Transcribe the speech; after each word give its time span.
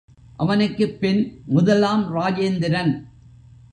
அவனுக்குப் 0.37 0.99
பின், 0.99 1.41
முதலாம் 1.45 2.15
இராஜேந்திரன். 2.15 3.03